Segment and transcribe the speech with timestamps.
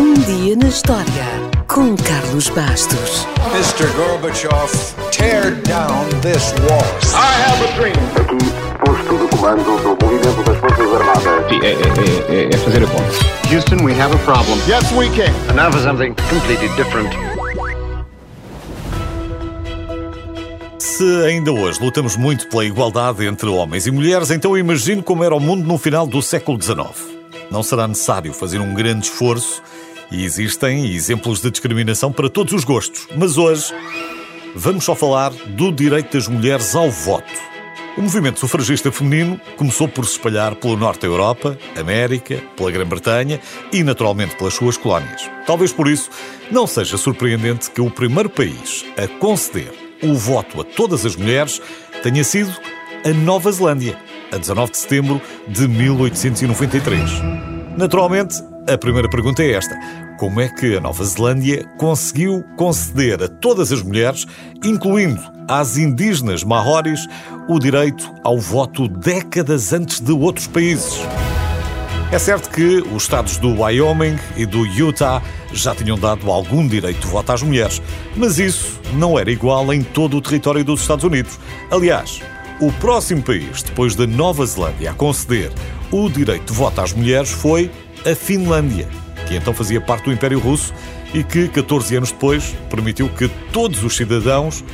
[0.00, 1.26] Um dia na história
[1.68, 3.26] com Carlos Bastos.
[3.52, 3.86] Mr.
[3.94, 4.72] Gorbachev,
[5.10, 6.80] tear down this wall.
[7.12, 7.92] I have a dream.
[8.16, 8.38] Aqui,
[8.82, 11.50] posto de comando do movimento das Forças Armadas.
[11.50, 13.54] Sim, é, é, é, é fazer a conta.
[13.54, 14.56] Houston, we have a problem.
[14.66, 15.34] Yes, we can.
[15.50, 17.10] And now for something completely different.
[20.78, 25.36] Se ainda hoje lutamos muito pela igualdade entre homens e mulheres, então imagine como era
[25.36, 27.20] o mundo no final do século XIX.
[27.50, 29.60] Não será necessário fazer um grande esforço
[30.10, 33.06] e existem exemplos de discriminação para todos os gostos.
[33.16, 33.72] Mas hoje
[34.54, 37.50] vamos só falar do direito das mulheres ao voto.
[37.96, 43.40] O movimento sufragista feminino começou por se espalhar pelo norte da Europa, América, pela Grã-Bretanha
[43.72, 45.28] e, naturalmente, pelas suas colónias.
[45.44, 46.08] Talvez por isso
[46.50, 51.60] não seja surpreendente que o primeiro país a conceder o voto a todas as mulheres
[52.02, 52.54] tenha sido
[53.04, 53.98] a Nova Zelândia,
[54.32, 57.10] a 19 de setembro de 1893.
[57.76, 58.36] Naturalmente,
[58.68, 59.76] a primeira pergunta é esta:
[60.20, 64.26] como é que a Nova Zelândia conseguiu conceder a todas as mulheres,
[64.62, 65.18] incluindo
[65.48, 67.08] às indígenas maoris,
[67.48, 71.00] o direito ao voto décadas antes de outros países?
[72.12, 75.22] É certo que os estados do Wyoming e do Utah
[75.54, 77.80] já tinham dado algum direito de voto às mulheres,
[78.14, 81.38] mas isso não era igual em todo o território dos Estados Unidos.
[81.70, 82.20] Aliás,
[82.60, 85.50] o próximo país, depois da Nova Zelândia, a conceder
[85.90, 87.70] o direito de voto às mulheres foi
[88.04, 88.86] a Finlândia,
[89.30, 90.74] que então fazia parte do Império Russo
[91.14, 94.64] e que, 14 anos depois, permitiu que todos os cidadãos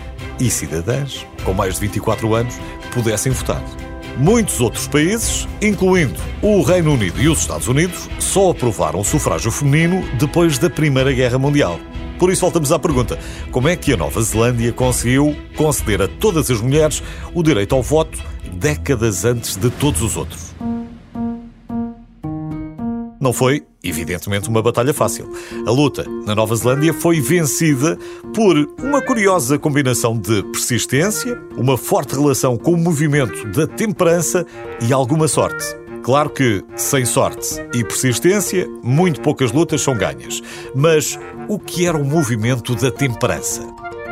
[0.41, 2.55] e cidadãs com mais de 24 anos
[2.91, 3.63] pudessem votar.
[4.17, 9.51] Muitos outros países, incluindo o Reino Unido e os Estados Unidos, só aprovaram o sufrágio
[9.51, 11.79] feminino depois da Primeira Guerra Mundial.
[12.19, 13.19] Por isso, voltamos à pergunta:
[13.51, 17.03] como é que a Nova Zelândia conseguiu conceder a todas as mulheres
[17.35, 18.19] o direito ao voto
[18.55, 20.55] décadas antes de todos os outros?
[23.27, 25.29] Não foi, evidentemente, uma batalha fácil.
[25.67, 27.99] A luta na Nova Zelândia foi vencida
[28.33, 34.47] por uma curiosa combinação de persistência, uma forte relação com o movimento da temperança
[34.81, 35.77] e alguma sorte.
[36.05, 40.41] Claro que, sem sorte e persistência, muito poucas lutas são ganhas.
[40.73, 43.63] Mas o que era o movimento da temperança?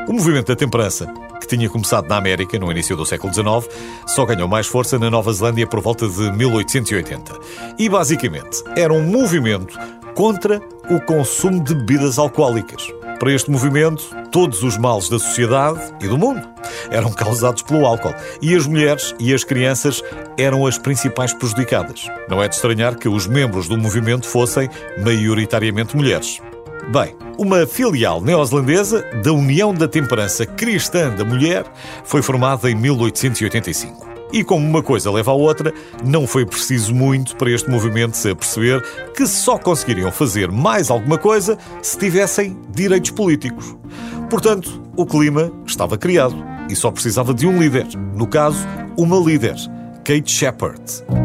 [0.09, 1.07] O movimento da temperança
[1.47, 3.69] que tinha começado na América no início do século XIX,
[4.07, 7.33] só ganhou mais força na Nova Zelândia por volta de 1880.
[7.79, 9.79] E basicamente era um movimento
[10.15, 10.61] contra
[10.91, 12.89] o consumo de bebidas alcoólicas.
[13.19, 16.47] Para este movimento, todos os males da sociedade e do mundo
[16.91, 20.03] eram causados pelo álcool e as mulheres e as crianças
[20.37, 22.07] eram as principais prejudicadas.
[22.29, 24.69] Não é de estranhar que os membros do movimento fossem
[24.99, 26.41] maioritariamente mulheres.
[26.93, 31.65] Bem, uma filial neozelandesa da União da Temperança Cristã da Mulher
[32.05, 34.15] foi formada em 1885.
[34.33, 35.73] E como uma coisa leva à outra,
[36.05, 38.83] não foi preciso muito para este movimento se aperceber
[39.15, 43.77] que só conseguiriam fazer mais alguma coisa se tivessem direitos políticos.
[44.29, 46.37] Portanto, o clima estava criado
[46.69, 47.87] e só precisava de um líder.
[48.15, 48.59] No caso,
[48.97, 49.57] uma líder,
[50.05, 51.24] Kate Shepard.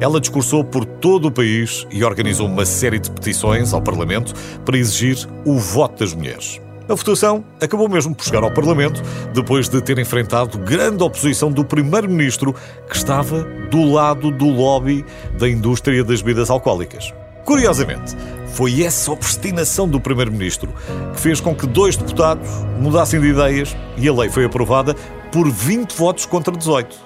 [0.00, 4.32] Ela discursou por todo o país e organizou uma série de petições ao Parlamento
[4.64, 6.60] para exigir o voto das mulheres.
[6.88, 9.02] A votação acabou mesmo por chegar ao Parlamento
[9.34, 12.54] depois de ter enfrentado grande oposição do Primeiro-Ministro,
[12.88, 15.04] que estava do lado do lobby
[15.38, 17.12] da indústria das bebidas alcoólicas.
[17.44, 18.16] Curiosamente,
[18.54, 20.72] foi essa obstinação do Primeiro-Ministro
[21.12, 22.48] que fez com que dois deputados
[22.80, 24.94] mudassem de ideias e a lei foi aprovada
[25.32, 26.96] por 20 votos contra 18.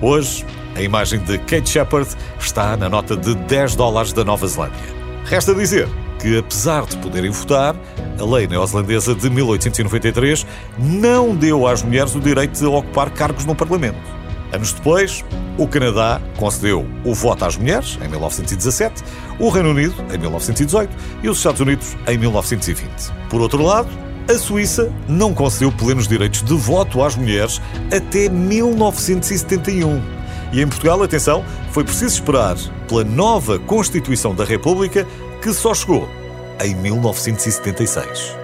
[0.00, 0.44] Hoje,
[0.74, 4.80] a imagem de Kate Shepard está na nota de 10 dólares da Nova Zelândia.
[5.24, 5.88] Resta dizer
[6.18, 7.74] que, apesar de poderem votar,
[8.18, 10.46] a lei neozelandesa de 1893
[10.78, 13.98] não deu às mulheres o direito de ocupar cargos no Parlamento.
[14.52, 15.24] Anos depois,
[15.58, 19.02] o Canadá concedeu o voto às mulheres, em 1917,
[19.38, 23.12] o Reino Unido, em 1918, e os Estados Unidos, em 1920.
[23.30, 23.88] Por outro lado,
[24.28, 27.60] a Suíça não concedeu plenos direitos de voto às mulheres
[27.90, 30.21] até 1971.
[30.52, 32.56] E em Portugal, atenção, foi preciso esperar
[32.86, 35.06] pela nova Constituição da República,
[35.40, 36.08] que só chegou
[36.62, 38.41] em 1976.